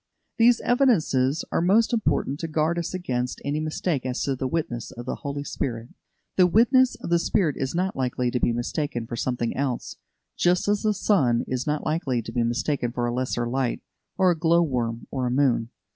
These 0.39 0.61
evidences 0.61 1.45
are 1.51 1.61
most 1.61 1.93
important 1.93 2.39
to 2.39 2.47
guard 2.47 2.79
us 2.79 2.91
against 2.91 3.39
any 3.45 3.59
mistake 3.59 4.03
as 4.03 4.23
to 4.23 4.35
the 4.35 4.47
witness 4.47 4.89
of 4.89 5.05
the 5.05 5.17
Holy 5.17 5.43
Spirit. 5.43 5.89
The 6.37 6.47
witness 6.47 6.95
of 6.95 7.11
the 7.11 7.19
Spirit 7.19 7.55
is 7.55 7.75
not 7.75 7.95
likely 7.95 8.31
to 8.31 8.39
be 8.39 8.51
mistaken 8.51 9.05
for 9.05 9.15
something 9.15 9.55
else, 9.55 9.97
just 10.35 10.67
as 10.67 10.81
the 10.81 10.95
sun 10.95 11.45
is 11.47 11.67
not 11.67 11.85
likely 11.85 12.23
to 12.23 12.31
be 12.31 12.41
mistaken 12.41 12.91
for 12.91 13.05
a 13.05 13.13
lesser 13.13 13.47
light, 13.47 13.83
a 14.19 14.33
glow 14.33 14.63
worm 14.63 15.05
or 15.11 15.27
a 15.27 15.29
moon. 15.29 15.69